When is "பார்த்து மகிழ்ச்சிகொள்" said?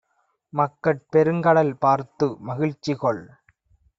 1.77-3.23